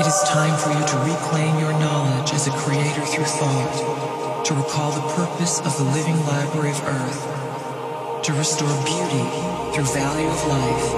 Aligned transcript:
It 0.00 0.06
is 0.06 0.22
time 0.22 0.56
for 0.56 0.70
you 0.70 0.86
to 0.86 0.96
reclaim 1.04 1.58
your 1.58 1.72
knowledge 1.74 2.32
as 2.32 2.46
a 2.46 2.50
creator 2.50 3.04
through 3.04 3.26
thought, 3.26 4.44
to 4.46 4.54
recall 4.54 4.90
the 4.90 5.06
purpose 5.12 5.60
of 5.60 5.76
the 5.76 5.84
living 5.84 6.16
library 6.24 6.70
of 6.70 6.82
Earth, 6.82 8.24
to 8.24 8.32
restore 8.32 8.72
beauty 8.84 9.24
through 9.74 9.84
value 9.92 10.28
of 10.28 10.46
life, 10.48 10.94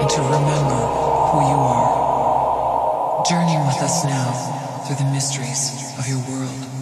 and 0.00 0.08
to 0.08 0.22
remember 0.22 0.80
who 1.28 1.40
you 1.44 1.60
are. 1.60 3.22
Journey 3.28 3.58
with 3.66 3.82
us 3.82 4.02
now 4.06 4.32
through 4.86 4.96
the 4.96 5.12
mysteries 5.12 5.92
of 5.98 6.08
your 6.08 6.18
world. 6.26 6.75